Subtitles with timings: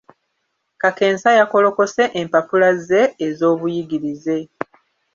[0.81, 4.37] Kakensa yakolokose empapula ze ez'obuyigirize.